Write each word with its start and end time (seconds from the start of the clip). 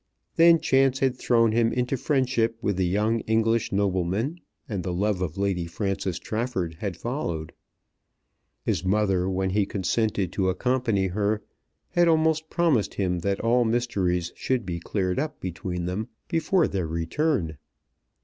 Then 0.35 0.59
chance 0.59 0.97
had 0.97 1.15
thrown 1.15 1.51
him 1.51 1.71
into 1.71 1.95
friendship 1.95 2.57
with 2.59 2.75
the 2.77 2.87
young 2.87 3.19
English 3.27 3.71
nobleman, 3.71 4.39
and 4.67 4.81
the 4.81 4.91
love 4.95 5.21
of 5.21 5.37
Lady 5.37 5.67
Frances 5.67 6.17
Trafford 6.17 6.77
had 6.79 6.97
followed. 6.97 7.53
His 8.63 8.83
mother, 8.83 9.29
when 9.29 9.51
he 9.51 9.67
consented 9.67 10.31
to 10.31 10.49
accompany 10.49 11.09
her, 11.09 11.43
had 11.89 12.07
almost 12.07 12.49
promised 12.49 12.95
him 12.95 13.19
that 13.19 13.41
all 13.41 13.63
mysteries 13.63 14.33
should 14.35 14.65
be 14.65 14.79
cleared 14.79 15.19
up 15.19 15.39
between 15.39 15.85
them 15.85 16.07
before 16.27 16.67
their 16.67 16.87
return. 16.87 17.57